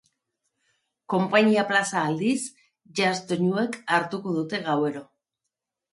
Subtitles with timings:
[1.13, 2.39] Konpainia plaza, aldiz,
[3.01, 5.05] jazz doinuek hartuko dute gauero.